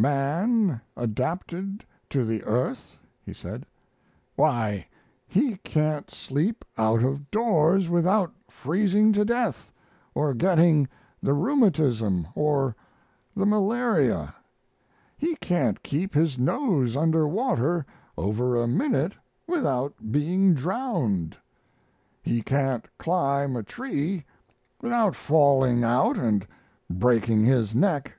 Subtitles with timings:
[0.00, 3.66] "Man adapted to the earth?" he said.
[4.36, 4.86] "Why,
[5.26, 9.72] he can't sleep out of doors without freezing to death
[10.14, 10.86] or getting
[11.20, 12.76] the rheumatism or
[13.34, 14.36] the malaria;
[15.16, 17.84] he can't keep his nose under water
[18.16, 19.14] over a minute
[19.48, 21.36] without being drowned;
[22.22, 24.24] he can't climb a tree
[24.80, 26.46] without falling out and
[26.88, 28.12] breaking his neck.